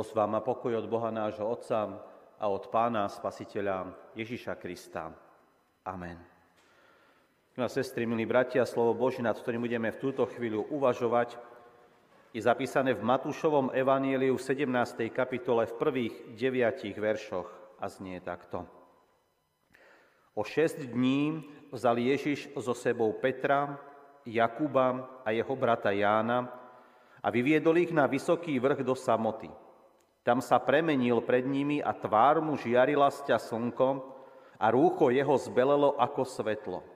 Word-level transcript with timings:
Milosť 0.00 0.16
vám 0.16 0.32
a 0.32 0.40
pokoj 0.40 0.72
od 0.80 0.88
Boha 0.88 1.12
nášho 1.12 1.44
Otca 1.44 2.00
a 2.40 2.48
od 2.48 2.72
Pána 2.72 3.04
Spasiteľa 3.04 3.92
Ježiša 4.16 4.56
Krista. 4.56 5.12
Amen. 5.84 6.16
Milé 7.52 7.68
sestry, 7.68 8.08
milí 8.08 8.24
bratia, 8.24 8.64
slovo 8.64 8.96
Boží, 8.96 9.20
nad 9.20 9.36
ktorým 9.36 9.60
budeme 9.60 9.92
v 9.92 10.00
túto 10.00 10.24
chvíľu 10.24 10.64
uvažovať, 10.72 11.36
je 12.32 12.40
zapísané 12.40 12.96
v 12.96 13.04
Matúšovom 13.04 13.76
evaníliu 13.76 14.40
v 14.40 14.46
17. 14.64 15.04
kapitole 15.12 15.68
v 15.68 15.76
prvých 15.76 16.14
deviatich 16.32 16.96
veršoch 16.96 17.76
a 17.76 17.84
znie 17.92 18.24
takto. 18.24 18.64
O 20.32 20.40
šesť 20.40 20.96
dní 20.96 21.44
vzal 21.76 22.00
Ježiš 22.00 22.48
so 22.56 22.72
sebou 22.72 23.12
Petra, 23.20 23.76
Jakuba 24.24 25.20
a 25.20 25.36
jeho 25.36 25.52
brata 25.60 25.92
Jána 25.92 26.48
a 27.20 27.28
vyviedol 27.28 27.84
ich 27.84 27.92
na 27.92 28.08
vysoký 28.08 28.56
vrch 28.56 28.80
do 28.80 28.96
samoty. 28.96 29.68
Tam 30.30 30.38
sa 30.38 30.62
premenil 30.62 31.18
pred 31.26 31.42
nimi 31.42 31.82
a 31.82 31.90
tvár 31.90 32.38
mu 32.38 32.54
žiarila 32.54 33.10
sťa 33.10 33.50
slnko 33.50 33.98
a 34.62 34.70
rúcho 34.70 35.10
jeho 35.10 35.34
zbelelo 35.34 35.98
ako 35.98 36.22
svetlo. 36.22 36.86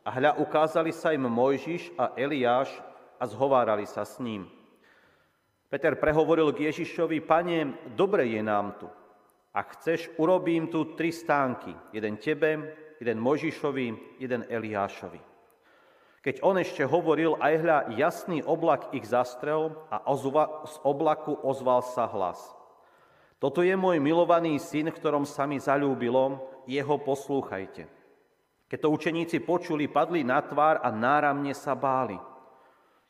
A 0.00 0.08
hľa 0.08 0.40
ukázali 0.40 0.88
sa 0.88 1.12
im 1.12 1.28
Mojžiš 1.28 1.92
a 2.00 2.16
Eliáš 2.16 2.72
a 3.20 3.28
zhovárali 3.28 3.84
sa 3.84 4.08
s 4.08 4.16
ním. 4.16 4.48
Peter 5.68 5.92
prehovoril 5.92 6.56
k 6.56 6.72
Ježišovi, 6.72 7.20
pane, 7.20 7.76
dobre 7.92 8.32
je 8.32 8.40
nám 8.40 8.80
tu. 8.80 8.88
Ak 9.52 9.76
chceš, 9.76 10.08
urobím 10.16 10.72
tu 10.72 10.96
tri 10.96 11.12
stánky. 11.12 11.76
Jeden 11.92 12.16
tebe, 12.16 12.64
jeden 12.96 13.20
Mojžišovi, 13.20 14.16
jeden 14.24 14.48
Eliášovi. 14.48 15.20
Keď 16.24 16.40
on 16.40 16.56
ešte 16.56 16.88
hovoril, 16.88 17.36
aj 17.44 17.54
hľa 17.60 17.78
jasný 18.00 18.40
oblak 18.40 18.88
ich 18.96 19.04
zastrel 19.04 19.76
a 19.92 20.00
ozva, 20.08 20.64
z 20.64 20.80
oblaku 20.80 21.36
ozval 21.44 21.84
sa 21.84 22.08
hlas. 22.08 22.56
Toto 23.40 23.64
je 23.64 23.72
môj 23.72 23.96
milovaný 24.04 24.60
syn, 24.60 24.92
v 24.92 24.98
ktorom 25.00 25.24
sa 25.24 25.48
mi 25.48 25.56
zalúbilo, 25.56 26.44
jeho 26.68 27.00
poslúchajte. 27.00 27.88
Keď 28.68 28.78
to 28.78 28.92
učeníci 28.92 29.40
počuli, 29.42 29.88
padli 29.88 30.20
na 30.22 30.44
tvár 30.44 30.84
a 30.84 30.92
náramne 30.92 31.56
sa 31.56 31.72
báli. 31.72 32.20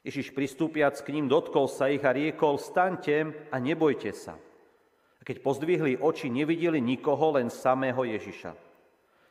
Ježiš 0.07 0.33
pristúpiac 0.33 0.97
k 0.97 1.13
ním 1.13 1.29
dotkol 1.29 1.69
sa 1.69 1.93
ich 1.93 2.01
a 2.07 2.15
riekol, 2.15 2.57
staňte 2.57 3.51
a 3.53 3.57
nebojte 3.61 4.15
sa. 4.17 4.39
A 5.19 5.23
keď 5.27 5.45
pozdvihli 5.45 6.01
oči, 6.01 6.33
nevideli 6.33 6.81
nikoho, 6.81 7.37
len 7.37 7.53
samého 7.53 8.01
Ježiša. 8.07 8.57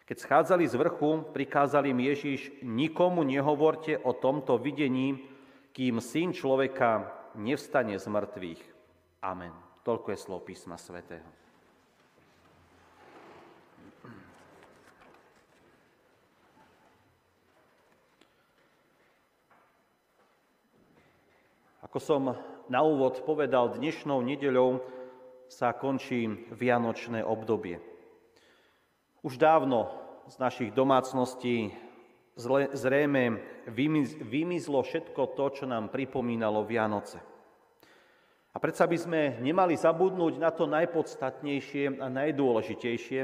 Keď 0.06 0.18
schádzali 0.20 0.68
z 0.68 0.76
vrchu, 0.78 1.26
prikázali 1.34 1.96
im 1.96 2.02
Ježiš, 2.12 2.62
nikomu 2.62 3.26
nehovorte 3.26 3.98
o 4.04 4.14
tomto 4.14 4.60
videní, 4.62 5.18
kým 5.74 6.04
syn 6.04 6.36
človeka 6.36 7.08
nevstane 7.40 7.98
z 7.98 8.06
mŕtvych. 8.06 8.62
Amen. 9.26 9.69
Toľko 9.88 10.08
je 10.12 10.20
slov 10.20 10.44
písma 10.44 10.76
svätého. 10.76 11.26
Ako 21.90 21.98
som 21.98 22.38
na 22.70 22.86
úvod 22.86 23.26
povedal, 23.26 23.74
dnešnou 23.74 24.22
nedeľou 24.22 24.78
sa 25.50 25.74
končí 25.74 26.30
vianočné 26.54 27.26
obdobie. 27.26 27.82
Už 29.26 29.42
dávno 29.42 29.90
z 30.30 30.38
našich 30.38 30.70
domácností 30.70 31.74
zrejme 32.78 33.42
vymizlo 34.22 34.86
všetko 34.86 35.34
to, 35.34 35.46
čo 35.50 35.66
nám 35.66 35.90
pripomínalo 35.90 36.62
Vianoce. 36.62 37.39
A 38.50 38.58
predsa 38.58 38.90
by 38.90 38.98
sme 38.98 39.22
nemali 39.40 39.78
zabudnúť 39.78 40.42
na 40.42 40.50
to 40.50 40.66
najpodstatnejšie 40.66 42.02
a 42.02 42.10
najdôležitejšie, 42.10 43.22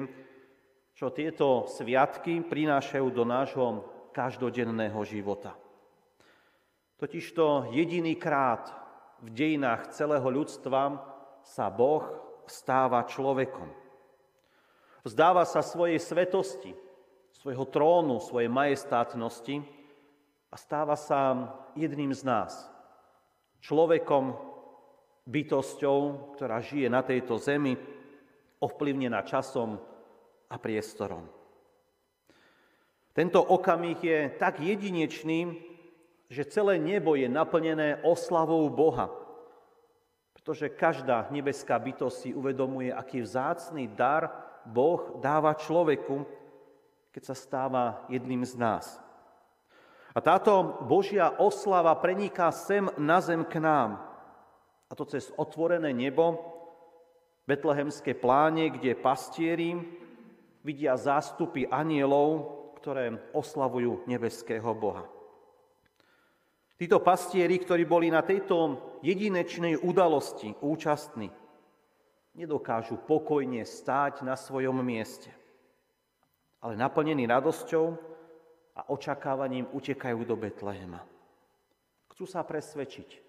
čo 0.96 1.12
tieto 1.12 1.66
sviatky 1.68 2.46
prinášajú 2.46 3.08
do 3.10 3.24
nášho 3.26 3.68
každodenného 4.14 5.02
života. 5.04 5.58
Totižto 6.96 7.76
jediný 7.76 8.16
krát 8.16 8.72
v 9.20 9.28
dejinách 9.34 9.92
celého 9.92 10.24
ľudstva 10.24 11.04
sa 11.44 11.68
Boh 11.68 12.06
stáva 12.48 13.04
človekom. 13.04 13.68
Vzdáva 15.04 15.44
sa 15.44 15.60
svojej 15.60 16.00
svetosti, 16.00 16.72
svojho 17.36 17.68
trónu, 17.68 18.24
svojej 18.24 18.48
majestátnosti 18.48 19.62
a 20.50 20.56
stáva 20.56 20.96
sa 20.96 21.52
jedným 21.76 22.16
z 22.16 22.24
nás. 22.24 22.72
Človekom, 23.60 24.55
bytosťou, 25.26 26.34
ktorá 26.38 26.62
žije 26.62 26.88
na 26.90 27.02
tejto 27.02 27.42
zemi, 27.42 27.78
ovplyvnená 28.62 29.26
časom 29.26 29.82
a 30.50 30.56
priestorom. 30.62 31.26
Tento 33.16 33.40
okamih 33.42 34.00
je 34.04 34.20
tak 34.38 34.60
jedinečný, 34.60 35.56
že 36.30 36.50
celé 36.50 36.82
nebo 36.82 37.16
je 37.16 37.30
naplnené 37.30 38.02
oslavou 38.04 38.68
Boha, 38.70 39.08
pretože 40.36 40.74
každá 40.74 41.30
nebeská 41.32 41.80
bytosť 41.80 42.18
si 42.18 42.30
uvedomuje, 42.36 42.92
aký 42.92 43.24
vzácný 43.24 43.88
dar 43.88 44.30
Boh 44.66 45.18
dáva 45.22 45.56
človeku, 45.56 46.26
keď 47.14 47.24
sa 47.24 47.36
stáva 47.38 48.04
jedným 48.12 48.44
z 48.44 48.60
nás. 48.60 48.86
A 50.16 50.20
táto 50.20 50.80
Božia 50.84 51.32
oslava 51.40 51.96
preniká 51.96 52.52
sem 52.52 52.88
na 53.00 53.20
zem 53.24 53.44
k 53.48 53.60
nám. 53.64 54.15
A 54.90 54.94
to 54.94 55.06
cez 55.10 55.34
otvorené 55.36 55.94
nebo, 55.94 56.38
betlehemské 57.50 58.14
pláne, 58.14 58.70
kde 58.70 58.98
pastieri 58.98 59.78
vidia 60.66 60.98
zástupy 60.98 61.70
anielov, 61.70 62.54
ktoré 62.82 63.14
oslavujú 63.34 64.06
nebeského 64.06 64.74
Boha. 64.78 65.06
Títo 66.76 67.00
pastieri, 67.00 67.56
ktorí 67.56 67.88
boli 67.88 68.12
na 68.12 68.20
tejto 68.20 68.78
jedinečnej 69.00 69.80
udalosti 69.80 70.52
účastní, 70.60 71.32
nedokážu 72.36 73.00
pokojne 73.00 73.64
stáť 73.64 74.28
na 74.28 74.36
svojom 74.36 74.76
mieste, 74.84 75.32
ale 76.60 76.76
naplnení 76.76 77.24
radosťou 77.26 77.96
a 78.76 78.92
očakávaním 78.92 79.72
utekajú 79.72 80.20
do 80.28 80.36
Betlehema. 80.36 81.00
Chcú 82.12 82.28
sa 82.28 82.44
presvedčiť, 82.44 83.25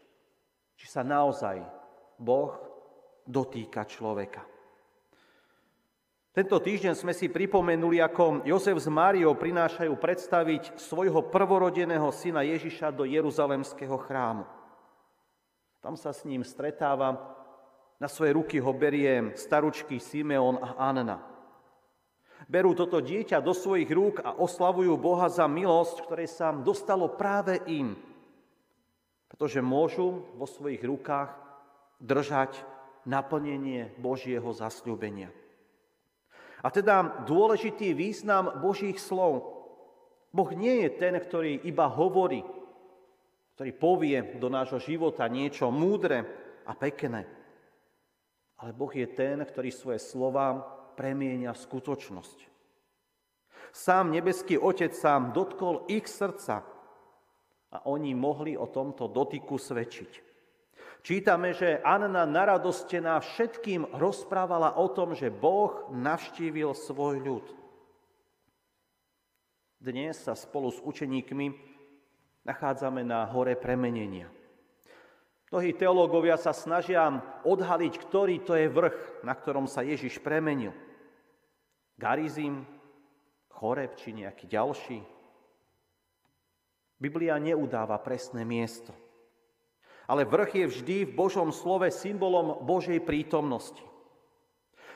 či 0.76 0.86
sa 0.86 1.02
naozaj 1.02 1.64
Boh 2.20 2.54
dotýka 3.26 3.82
človeka. 3.88 4.44
Tento 6.36 6.60
týždeň 6.60 6.92
sme 6.92 7.16
si 7.16 7.32
pripomenuli, 7.32 7.96
ako 8.04 8.44
Jozef 8.44 8.76
s 8.76 8.92
Máriou 8.92 9.32
prinášajú 9.32 9.96
predstaviť 9.96 10.76
svojho 10.76 11.32
prvorodeného 11.32 12.12
syna 12.12 12.44
Ježiša 12.44 12.92
do 12.92 13.08
Jeruzalemského 13.08 13.96
chrámu. 13.96 14.44
Tam 15.80 15.96
sa 15.96 16.12
s 16.12 16.28
ním 16.28 16.44
stretáva 16.44 17.36
na 17.96 18.08
svoje 18.12 18.36
ruky 18.36 18.60
ho 18.60 18.72
berie 18.76 19.32
staručky 19.40 19.96
Simeon 19.96 20.60
a 20.60 20.92
Anna. 20.92 21.16
Berú 22.44 22.76
toto 22.76 23.00
dieťa 23.00 23.40
do 23.40 23.56
svojich 23.56 23.88
rúk 23.88 24.20
a 24.20 24.36
oslavujú 24.36 24.92
Boha 25.00 25.26
za 25.32 25.48
milosť, 25.48 26.04
ktoré 26.04 26.28
sa 26.28 26.52
dostalo 26.52 27.08
práve 27.16 27.56
im. 27.64 27.96
Pretože 29.36 29.60
môžu 29.60 30.24
vo 30.40 30.48
svojich 30.48 30.80
rukách 30.80 31.36
držať 32.00 32.56
naplnenie 33.04 33.92
Božieho 34.00 34.48
zasľúbenia. 34.56 35.28
A 36.64 36.72
teda 36.72 37.28
dôležitý 37.28 37.92
význam 37.92 38.64
Božích 38.64 38.96
slov. 38.96 39.44
Boh 40.32 40.50
nie 40.56 40.88
je 40.88 40.90
ten, 40.96 41.14
ktorý 41.20 41.68
iba 41.68 41.84
hovorí, 41.84 42.40
ktorý 43.54 43.70
povie 43.76 44.18
do 44.40 44.48
nášho 44.48 44.80
života 44.80 45.28
niečo 45.28 45.68
múdre 45.68 46.24
a 46.64 46.72
pekné 46.72 47.36
ale 48.56 48.72
Boh 48.72 48.92
je 48.92 49.04
ten, 49.04 49.44
ktorý 49.44 49.68
svoje 49.68 50.00
slova 50.00 50.64
premienia 50.96 51.52
skutočnosť. 51.52 52.48
Sám 53.72 54.08
nebeský 54.08 54.56
Otec 54.56 54.96
sám 54.96 55.36
dotkol 55.36 55.84
ich 55.92 56.08
srdca 56.08 56.64
a 57.72 57.86
oni 57.88 58.14
mohli 58.14 58.54
o 58.54 58.70
tomto 58.70 59.10
dotyku 59.10 59.58
svedčiť. 59.58 60.12
Čítame, 61.06 61.54
že 61.54 61.78
Anna 61.86 62.26
naradostená 62.26 63.22
všetkým 63.22 63.94
rozprávala 63.94 64.74
o 64.74 64.90
tom, 64.90 65.14
že 65.14 65.30
Boh 65.30 65.86
navštívil 65.94 66.74
svoj 66.74 67.22
ľud. 67.22 67.46
Dnes 69.78 70.18
sa 70.18 70.34
spolu 70.34 70.74
s 70.74 70.82
učeníkmi 70.82 71.76
nachádzame 72.42 73.06
na 73.06 73.26
hore 73.26 73.54
premenenia. 73.58 74.30
Mnohí 75.50 75.78
teológovia 75.78 76.34
sa 76.34 76.50
snažia 76.50 77.06
odhaliť, 77.46 77.94
ktorý 78.02 78.42
to 78.42 78.58
je 78.58 78.66
vrch, 78.66 79.22
na 79.22 79.30
ktorom 79.30 79.70
sa 79.70 79.86
Ježiš 79.86 80.18
premenil. 80.18 80.74
Garizim, 81.94 82.66
Choreb 83.56 83.96
či 83.96 84.12
nejaký 84.12 84.50
ďalší. 84.50 85.00
Biblia 86.96 87.36
neudáva 87.36 88.00
presné 88.00 88.44
miesto. 88.48 88.96
Ale 90.06 90.24
vrch 90.24 90.50
je 90.54 90.66
vždy 90.70 90.96
v 91.04 91.16
Božom 91.16 91.50
slove 91.52 91.90
symbolom 91.92 92.62
Božej 92.64 93.02
prítomnosti. 93.02 93.82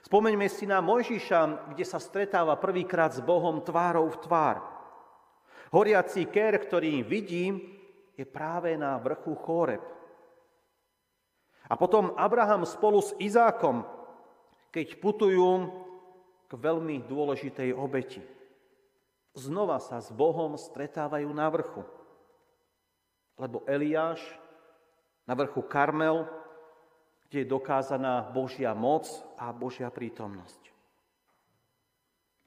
Spomeňme 0.01 0.49
si 0.49 0.65
na 0.65 0.81
Mojžiša, 0.81 1.75
kde 1.77 1.85
sa 1.85 2.01
stretáva 2.01 2.57
prvýkrát 2.57 3.13
s 3.13 3.21
Bohom 3.21 3.61
tvárou 3.61 4.09
v 4.09 4.21
tvár. 4.25 4.57
Horiaci 5.77 6.25
ker, 6.31 6.57
ktorý 6.57 7.05
vidím, 7.05 7.61
je 8.17 8.25
práve 8.25 8.73
na 8.81 8.97
vrchu 8.97 9.37
Choreb. 9.37 9.85
A 11.71 11.79
potom 11.79 12.17
Abraham 12.17 12.67
spolu 12.67 13.05
s 13.05 13.15
Izákom, 13.21 13.87
keď 14.75 14.99
putujú 14.99 15.71
k 16.51 16.53
veľmi 16.59 17.07
dôležitej 17.07 17.71
obeti. 17.77 18.19
Znova 19.35 19.79
sa 19.79 20.03
s 20.03 20.11
Bohom 20.11 20.59
stretávajú 20.59 21.31
na 21.31 21.47
vrchu. 21.49 21.87
Lebo 23.39 23.63
Eliáš 23.65 24.21
na 25.25 25.39
vrchu 25.39 25.63
Karmel, 25.63 26.27
kde 27.31 27.47
je 27.47 27.53
dokázaná 27.53 28.27
Božia 28.35 28.75
moc 28.75 29.07
a 29.39 29.55
Božia 29.55 29.87
prítomnosť. 29.87 30.75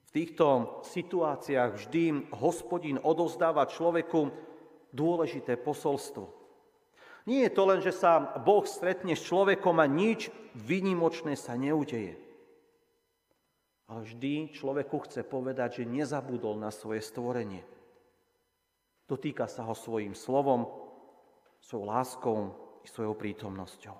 V 0.04 0.10
týchto 0.12 0.78
situáciách 0.86 1.70
vždy 1.74 2.30
hospodín 2.36 3.00
odovzdáva 3.02 3.66
človeku 3.66 4.30
dôležité 4.94 5.58
posolstvo. 5.58 6.30
Nie 7.24 7.48
je 7.48 7.56
to 7.56 7.62
len, 7.64 7.80
že 7.80 7.96
sa 7.96 8.36
Boh 8.44 8.62
stretne 8.68 9.16
s 9.16 9.24
človekom 9.24 9.80
a 9.80 9.88
nič 9.88 10.28
vynimočné 10.52 11.34
sa 11.40 11.56
neudeje. 11.56 12.20
Ale 13.94 14.10
vždy 14.10 14.50
človeku 14.50 15.06
chce 15.06 15.22
povedať, 15.22 15.78
že 15.78 15.86
nezabudol 15.86 16.58
na 16.58 16.74
svoje 16.74 16.98
stvorenie. 16.98 17.62
Dotýka 19.06 19.46
sa 19.46 19.62
ho 19.70 19.70
svojim 19.70 20.18
slovom, 20.18 20.66
svojou 21.62 21.86
láskou 21.86 22.38
i 22.82 22.90
svojou 22.90 23.14
prítomnosťou. 23.14 23.94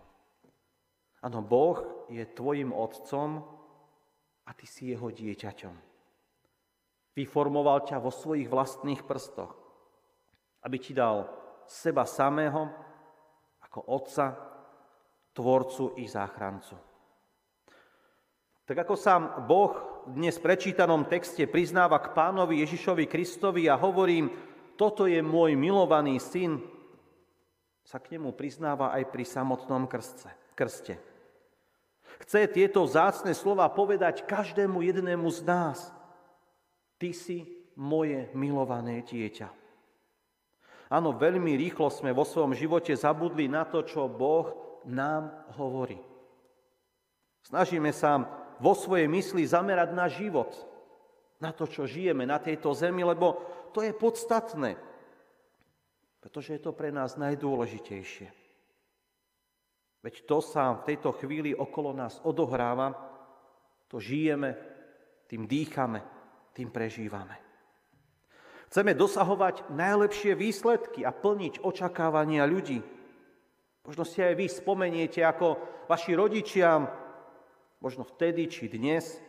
Áno, 1.23 1.38
Boh 1.46 2.11
je 2.11 2.26
tvojim 2.26 2.75
otcom 2.75 3.46
a 4.43 4.50
ty 4.50 4.67
si 4.67 4.91
jeho 4.91 5.14
dieťaťom. 5.14 5.75
Vyformoval 7.14 7.87
ťa 7.87 8.02
vo 8.02 8.11
svojich 8.11 8.50
vlastných 8.50 9.06
prstoch, 9.06 9.55
aby 10.67 10.76
ti 10.82 10.91
dal 10.91 11.31
seba 11.70 12.02
samého 12.02 12.67
ako 13.62 13.79
otca, 13.94 14.35
tvorcu 15.38 16.02
i 16.02 16.11
záchrancu. 16.11 16.94
Tak 18.64 18.88
ako 18.88 18.96
sa 18.96 19.20
Boh 19.44 19.76
dnes 20.08 20.40
prečítanom 20.40 21.05
texte 21.05 21.44
priznáva 21.44 22.00
k 22.00 22.16
pánovi 22.16 22.64
Ježišovi 22.64 23.05
Kristovi 23.05 23.69
a 23.69 23.76
hovorí, 23.76 24.25
toto 24.81 25.05
je 25.05 25.20
môj 25.20 25.52
milovaný 25.52 26.16
syn, 26.16 26.64
sa 27.84 28.00
k 28.00 28.16
nemu 28.16 28.32
priznáva 28.32 28.88
aj 28.96 29.12
pri 29.12 29.25
samotnom 29.28 29.84
krste. 29.84 30.32
krste. 30.56 30.96
Chce 32.25 32.49
tieto 32.49 32.88
vzácne 32.88 33.37
slova 33.37 33.69
povedať 33.69 34.25
každému 34.25 34.81
jednému 34.81 35.28
z 35.28 35.40
nás. 35.44 35.93
Ty 36.96 37.12
si 37.12 37.44
moje 37.76 38.32
milované 38.32 39.05
dieťa. 39.05 39.52
Áno, 40.88 41.12
veľmi 41.12 41.52
rýchlo 41.60 41.93
sme 41.93 42.17
vo 42.17 42.25
svojom 42.25 42.56
živote 42.56 42.96
zabudli 42.96 43.44
na 43.44 43.69
to, 43.69 43.84
čo 43.84 44.08
Boh 44.08 44.56
nám 44.88 45.28
hovorí. 45.60 46.00
Snažíme 47.44 47.93
sa 47.93 48.44
vo 48.59 48.73
svojej 48.77 49.09
mysli 49.11 49.47
zamerať 49.47 49.91
na 49.95 50.06
život, 50.06 50.51
na 51.39 51.51
to, 51.51 51.67
čo 51.67 51.89
žijeme 51.89 52.27
na 52.27 52.39
tejto 52.39 52.75
zemi, 52.75 53.03
lebo 53.06 53.41
to 53.75 53.83
je 53.83 53.91
podstatné 53.91 54.95
pretože 56.25 56.56
je 56.56 56.65
to 56.65 56.73
pre 56.73 56.89
nás 56.89 57.21
najdôležitejšie. 57.21 58.33
Veď 60.01 60.15
to 60.25 60.41
sa 60.41 60.73
v 60.73 60.89
tejto 60.89 61.12
chvíli 61.21 61.53
okolo 61.53 61.93
nás 61.93 62.17
odohráva, 62.25 62.97
to 63.93 64.01
žijeme, 64.01 64.56
tým 65.29 65.45
dýchame, 65.45 66.01
tým 66.56 66.73
prežívame. 66.73 67.37
Chceme 68.73 68.97
dosahovať 68.97 69.69
najlepšie 69.69 70.33
výsledky 70.33 71.05
a 71.05 71.12
plniť 71.12 71.61
očakávania 71.61 72.49
ľudí. 72.49 72.81
Možno 73.85 74.09
si 74.09 74.25
aj 74.25 74.33
vy 74.41 74.49
spomeniete, 74.49 75.21
ako 75.21 75.61
vaši 75.93 76.17
rodičia, 76.17 76.81
možno 77.84 78.08
vtedy 78.08 78.48
či 78.48 78.72
dnes, 78.72 79.20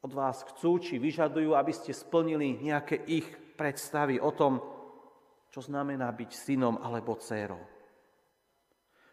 od 0.00 0.16
vás 0.16 0.40
chcú 0.40 0.80
či 0.80 0.96
vyžadujú, 0.96 1.52
aby 1.52 1.72
ste 1.76 1.92
splnili 1.92 2.56
nejaké 2.64 2.96
ich 3.04 3.28
predstavy 3.60 4.16
o 4.16 4.32
tom, 4.32 4.64
čo 5.52 5.60
znamená 5.60 6.08
byť 6.08 6.30
synom 6.32 6.80
alebo 6.80 7.20
dcérou. 7.20 7.60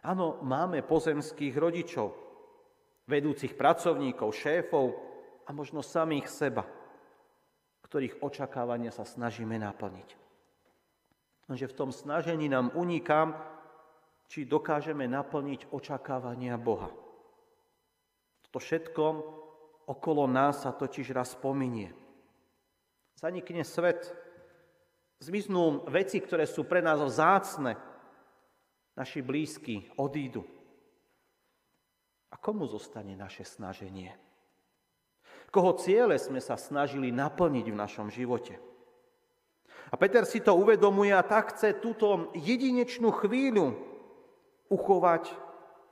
Áno, 0.07 0.39
máme 0.39 0.87
pozemských 0.87 1.51
rodičov, 1.59 2.15
vedúcich 3.11 3.59
pracovníkov, 3.59 4.31
šéfov 4.31 4.85
a 5.43 5.51
možno 5.51 5.83
samých 5.83 6.31
seba, 6.31 6.63
ktorých 7.83 8.23
očakávania 8.23 8.95
sa 8.95 9.03
snažíme 9.03 9.59
naplniť. 9.59 10.09
Lenže 11.51 11.67
v 11.67 11.77
tom 11.77 11.89
snažení 11.91 12.47
nám 12.47 12.71
uniká, 12.71 13.35
či 14.31 14.47
dokážeme 14.47 15.09
naplniť 15.11 15.75
očakávania 15.75 16.55
Boha. 16.55 17.04
To 18.55 18.57
všetko 18.63 19.03
okolo 19.91 20.23
nás 20.31 20.63
sa 20.63 20.71
totiž 20.71 21.11
raz 21.11 21.35
pominie. 21.35 21.91
Zanikne 23.19 23.67
svet, 23.67 24.15
Zmiznú 25.23 25.87
veci, 25.87 26.19
ktoré 26.19 26.43
sú 26.43 26.67
pre 26.67 26.83
nás 26.83 26.99
vzácne. 26.99 27.79
Naši 28.95 29.23
blízky 29.23 29.91
odídu. 29.99 30.43
A 32.31 32.35
komu 32.39 32.67
zostane 32.67 33.15
naše 33.15 33.47
snaženie? 33.47 34.15
Koho 35.51 35.75
ciele 35.79 36.19
sme 36.19 36.43
sa 36.43 36.59
snažili 36.59 37.15
naplniť 37.15 37.65
v 37.71 37.79
našom 37.79 38.11
živote? 38.11 38.59
A 39.91 39.95
Peter 39.95 40.27
si 40.27 40.43
to 40.43 40.55
uvedomuje 40.55 41.15
a 41.15 41.23
tak 41.23 41.55
chce 41.55 41.79
túto 41.79 42.31
jedinečnú 42.35 43.11
chvíľu 43.23 43.75
uchovať 44.67 45.31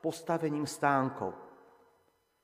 postavením 0.04 0.68
stánkov, 0.68 1.32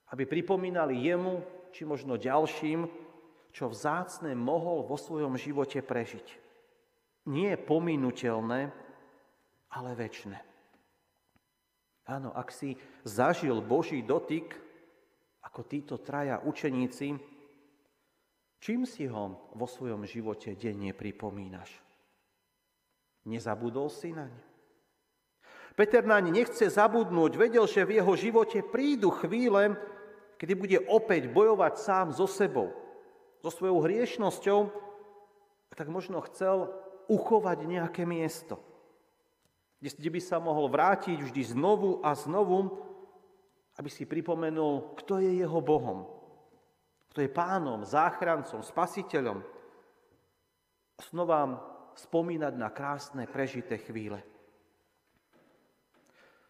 aby 0.10 0.26
pripomínali 0.26 0.98
jemu, 1.06 1.42
či 1.70 1.86
možno 1.86 2.18
ďalším, 2.18 2.90
čo 3.54 3.70
vzácne 3.70 4.34
mohol 4.34 4.86
vo 4.86 4.98
svojom 4.98 5.38
živote 5.38 5.82
prežiť 5.82 6.50
nie 7.30 7.54
je 7.54 7.60
pominuteľné, 7.62 8.62
ale 9.70 9.90
väčšie. 9.94 10.38
Áno, 12.10 12.34
ak 12.34 12.50
si 12.50 12.74
zažil 13.06 13.62
Boží 13.62 14.02
dotyk, 14.02 14.58
ako 15.46 15.62
títo 15.70 16.02
traja 16.02 16.42
učeníci, 16.42 17.14
čím 18.58 18.82
si 18.90 19.06
ho 19.06 19.54
vo 19.54 19.70
svojom 19.70 20.10
živote 20.10 20.58
denne 20.58 20.90
pripomínaš? 20.98 21.70
Nezabudol 23.30 23.94
si 23.94 24.10
naň? 24.10 24.34
Peter 25.78 26.02
naň 26.02 26.34
nechce 26.34 26.66
zabudnúť, 26.66 27.38
vedel, 27.38 27.64
že 27.70 27.86
v 27.86 28.02
jeho 28.02 28.14
živote 28.18 28.66
prídu 28.66 29.14
chvíle, 29.14 29.78
kedy 30.40 30.54
bude 30.56 30.78
opäť 30.88 31.28
bojovať 31.28 31.74
sám 31.76 32.08
so 32.16 32.24
sebou, 32.24 32.72
so 33.44 33.52
svojou 33.52 33.84
hriešnosťou, 33.84 34.72
tak 35.76 35.92
možno 35.92 36.24
chcel 36.28 36.72
uchovať 37.12 37.68
nejaké 37.68 38.08
miesto, 38.08 38.60
kde 39.84 40.10
by 40.12 40.22
sa 40.24 40.40
mohol 40.40 40.72
vrátiť 40.72 41.20
vždy 41.20 41.56
znovu 41.56 42.00
a 42.00 42.16
znovu, 42.16 42.80
aby 43.80 43.88
si 43.92 44.04
pripomenul, 44.08 44.96
kto 45.00 45.24
je 45.24 45.40
jeho 45.40 45.60
Bohom, 45.64 46.08
kto 47.12 47.24
je 47.24 47.32
pánom, 47.32 47.88
záchrancom, 47.88 48.60
spasiteľom. 48.60 49.40
Znova 51.00 51.64
spomínať 51.96 52.54
na 52.60 52.68
krásne 52.68 53.24
prežité 53.24 53.80
chvíle. 53.80 54.20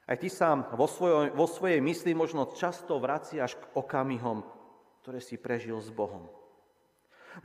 Aj 0.09 0.17
ty 0.17 0.25
sa 0.25 0.57
vo, 0.73 0.89
svojoj, 0.89 1.37
vo 1.37 1.45
svojej 1.45 1.77
mysli 1.85 2.17
možno 2.17 2.49
často 2.57 2.97
vraciaš 2.97 3.53
k 3.61 3.63
okamihom, 3.77 4.41
ktoré 5.05 5.21
si 5.21 5.37
prežil 5.37 5.77
s 5.77 5.93
Bohom. 5.93 6.25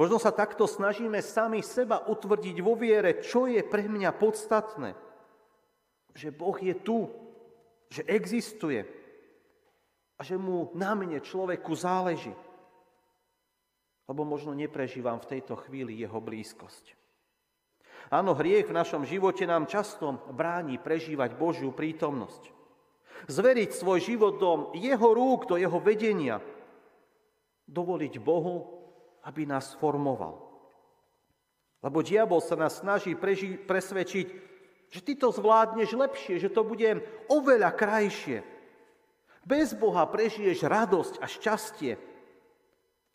Možno 0.00 0.16
sa 0.16 0.33
takto 0.33 0.64
snažíme 0.64 1.21
sami 1.21 1.61
seba 1.61 2.09
utvrdiť 2.09 2.56
vo 2.64 2.73
viere, 2.73 3.21
čo 3.21 3.44
je 3.44 3.61
pre 3.61 3.85
mňa 3.85 4.16
podstatné. 4.16 4.97
Že 6.16 6.28
Boh 6.33 6.56
je 6.56 6.73
tu, 6.80 7.12
že 7.92 8.00
existuje 8.09 8.88
a 10.16 10.25
že 10.25 10.40
mu 10.40 10.73
na 10.73 10.97
mne 10.97 11.21
človeku 11.21 11.76
záleží. 11.76 12.33
Lebo 14.09 14.25
možno 14.25 14.56
neprežívam 14.56 15.21
v 15.21 15.37
tejto 15.37 15.52
chvíli 15.68 16.00
jeho 16.00 16.16
blízkosť. 16.16 17.04
Áno, 18.13 18.37
hriech 18.37 18.69
v 18.69 18.77
našom 18.77 19.09
živote 19.09 19.49
nám 19.49 19.65
často 19.65 20.21
bráni 20.33 20.77
prežívať 20.77 21.37
Božiu 21.37 21.73
prítomnosť. 21.73 22.53
Zveriť 23.25 23.71
svoj 23.73 24.05
život 24.05 24.37
do 24.37 24.51
jeho 24.77 25.09
rúk, 25.17 25.49
do 25.49 25.57
jeho 25.57 25.81
vedenia. 25.81 26.45
Dovoliť 27.65 28.21
Bohu, 28.21 28.69
aby 29.25 29.49
nás 29.49 29.73
formoval. 29.81 30.37
Lebo 31.81 32.05
diabol 32.05 32.45
sa 32.45 32.57
nás 32.57 32.81
snaží 32.81 33.17
preži- 33.17 33.57
presvedčiť, 33.57 34.27
že 34.93 35.01
ty 35.01 35.17
to 35.17 35.33
zvládneš 35.33 35.97
lepšie, 35.97 36.37
že 36.37 36.53
to 36.53 36.65
bude 36.65 37.01
oveľa 37.33 37.73
krajšie. 37.73 38.45
Bez 39.45 39.77
Boha 39.77 40.05
prežiješ 40.09 40.65
radosť 40.65 41.15
a 41.21 41.27
šťastie, 41.29 41.93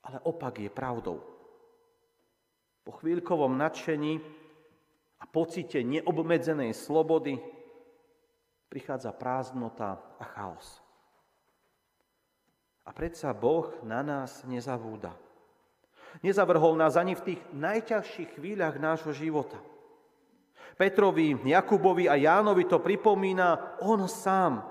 ale 0.05 0.17
opak 0.25 0.61
je 0.61 0.69
pravdou. 0.69 1.21
Po 2.85 2.91
chvíľkovom 2.97 3.57
nadšení 3.57 4.21
pocite 5.29 5.81
neobmedzenej 5.85 6.73
slobody 6.73 7.37
prichádza 8.69 9.09
prázdnota 9.13 9.97
a 10.21 10.25
chaos. 10.25 10.81
A 12.85 12.93
predsa 12.93 13.33
Boh 13.33 13.69
na 13.85 14.01
nás 14.01 14.41
nezavúda. 14.45 15.13
Nezavrhol 16.25 16.73
nás 16.73 16.97
ani 16.97 17.13
v 17.13 17.33
tých 17.33 17.41
najťažších 17.53 18.41
chvíľach 18.41 18.81
nášho 18.81 19.13
života. 19.13 19.61
Petrovi, 20.73 21.37
Jakubovi 21.45 22.09
a 22.09 22.17
Jánovi 22.17 22.65
to 22.65 22.81
pripomína 22.81 23.77
on 23.85 24.09
sám. 24.09 24.63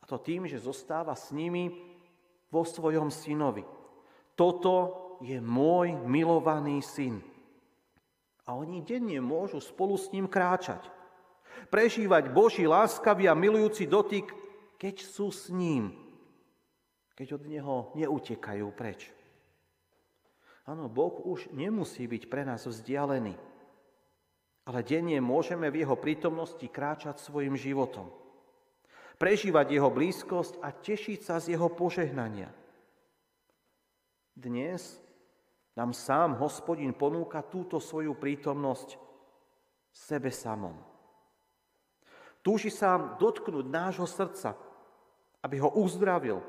A 0.00 0.04
to 0.08 0.16
tým, 0.16 0.48
že 0.48 0.62
zostáva 0.62 1.12
s 1.12 1.34
nimi 1.34 1.68
vo 2.48 2.62
svojom 2.64 3.12
synovi. 3.12 3.66
Toto 4.38 5.18
je 5.20 5.36
môj 5.42 5.92
milovaný 6.06 6.80
syn. 6.80 7.20
A 8.46 8.54
oni 8.54 8.82
denne 8.86 9.18
môžu 9.18 9.58
spolu 9.58 9.98
s 9.98 10.10
ním 10.14 10.30
kráčať. 10.30 10.86
Prežívať 11.66 12.30
Boží 12.30 12.62
láskavý 12.62 13.26
a 13.26 13.34
milujúci 13.34 13.90
dotyk, 13.90 14.30
keď 14.78 15.02
sú 15.02 15.34
s 15.34 15.50
ním. 15.50 15.90
Keď 17.18 17.40
od 17.40 17.42
neho 17.48 17.76
neutekajú 17.98 18.66
preč. 18.76 19.10
Áno, 20.66 20.86
Boh 20.86 21.26
už 21.26 21.50
nemusí 21.50 22.06
byť 22.06 22.22
pre 22.30 22.46
nás 22.46 22.66
vzdialený 22.66 23.34
ale 24.66 24.82
denne 24.82 25.22
môžeme 25.22 25.70
v 25.70 25.86
jeho 25.86 25.94
prítomnosti 25.94 26.66
kráčať 26.66 27.22
svojim 27.22 27.54
životom. 27.54 28.10
Prežívať 29.16 29.78
jeho 29.78 29.88
blízkosť 29.88 30.60
a 30.60 30.74
tešiť 30.74 31.18
sa 31.22 31.38
z 31.38 31.56
jeho 31.56 31.70
požehnania. 31.72 32.50
Dnes 34.36 35.00
nám 35.76 35.92
sám 35.92 36.40
hospodin 36.40 36.96
ponúka 36.96 37.44
túto 37.44 37.76
svoju 37.76 38.16
prítomnosť 38.16 38.96
sebe 39.92 40.32
samom. 40.32 40.74
Túži 42.40 42.72
sa 42.72 43.16
dotknúť 43.20 43.66
nášho 43.68 44.08
srdca, 44.08 44.56
aby 45.44 45.56
ho 45.60 45.70
uzdravil 45.76 46.40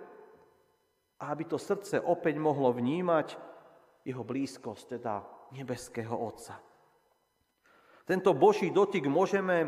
a 1.20 1.34
aby 1.34 1.44
to 1.44 1.60
srdce 1.60 2.00
opäť 2.00 2.40
mohlo 2.40 2.72
vnímať 2.72 3.36
jeho 4.08 4.24
blízkosť, 4.24 4.98
teda 4.98 5.26
nebeského 5.58 6.14
Otca. 6.14 6.56
Tento 8.08 8.32
Boží 8.32 8.72
dotyk 8.72 9.10
môžeme 9.12 9.68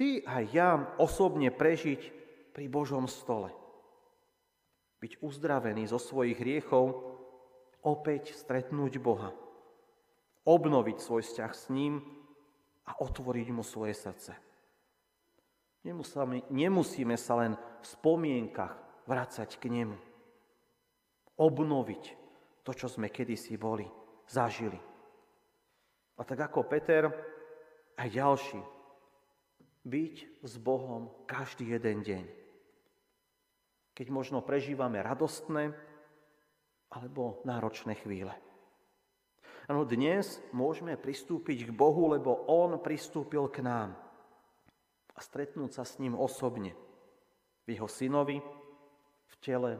ty 0.00 0.24
a 0.24 0.40
ja 0.40 0.96
osobne 0.96 1.52
prežiť 1.52 2.00
pri 2.56 2.72
Božom 2.72 3.04
stole. 3.04 3.52
Byť 4.96 5.20
uzdravený 5.20 5.84
zo 5.84 6.00
svojich 6.00 6.40
hriechov, 6.40 7.15
opäť 7.86 8.34
stretnúť 8.34 8.98
Boha. 8.98 9.30
Obnoviť 10.42 10.98
svoj 10.98 11.22
vzťah 11.22 11.52
s 11.54 11.70
ním 11.70 12.02
a 12.82 12.98
otvoriť 12.98 13.48
mu 13.54 13.62
svoje 13.62 13.94
srdce. 13.94 14.34
Nemusíme, 15.86 16.50
nemusíme 16.50 17.14
sa 17.14 17.38
len 17.38 17.52
v 17.54 17.86
spomienkach 17.86 18.74
vracať 19.06 19.54
k 19.54 19.70
nemu. 19.70 19.98
Obnoviť 21.38 22.04
to, 22.66 22.74
čo 22.74 22.90
sme 22.90 23.06
kedysi 23.06 23.54
boli, 23.54 23.86
zažili. 24.26 24.78
A 26.18 26.22
tak 26.26 26.42
ako 26.42 26.66
Peter 26.66 27.06
aj 27.94 28.08
ďalší. 28.10 28.60
Byť 29.86 30.42
s 30.42 30.54
Bohom 30.58 31.14
každý 31.30 31.70
jeden 31.70 32.02
deň. 32.02 32.24
Keď 33.94 34.06
možno 34.10 34.42
prežívame 34.42 34.98
radostné 34.98 35.70
alebo 36.90 37.42
náročné 37.42 37.98
chvíle. 37.98 38.32
Ano, 39.66 39.82
dnes 39.82 40.38
môžeme 40.54 40.94
pristúpiť 40.94 41.66
k 41.66 41.70
Bohu, 41.74 42.14
lebo 42.14 42.46
On 42.46 42.78
pristúpil 42.78 43.50
k 43.50 43.66
nám 43.66 43.98
a 45.10 45.18
stretnúť 45.18 45.74
sa 45.74 45.82
s 45.82 45.98
ním 45.98 46.14
osobne 46.14 46.70
v 47.66 47.74
Jeho 47.74 47.90
synovi, 47.90 48.38
v 49.26 49.34
tele 49.42 49.74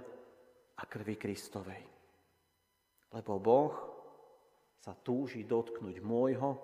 a 0.75 0.83
krvi 0.83 1.15
Kristovej. 1.15 1.87
Lebo 3.15 3.39
Boh 3.39 3.75
sa 4.83 4.99
túži 4.99 5.47
dotknúť 5.47 6.03
môjho 6.03 6.59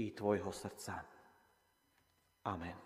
i 0.00 0.16
tvojho 0.16 0.48
srdca. 0.48 1.04
Amen. 2.48 2.76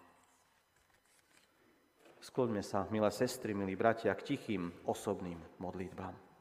Skloňme 2.22 2.62
sa, 2.62 2.86
milé 2.90 3.10
sestry, 3.10 3.54
milí 3.54 3.74
bratia, 3.74 4.14
k 4.14 4.34
tichým 4.34 4.70
osobným 4.86 5.38
modlitbám. 5.58 6.31